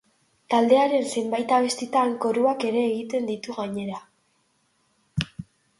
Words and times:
Taldearen 0.53 1.05
zenbait 1.17 1.53
abestitan 1.57 2.15
koruak 2.25 2.67
ere 2.71 2.83
egiten 2.87 3.29
ditu 3.33 3.61
gainera. 3.61 4.05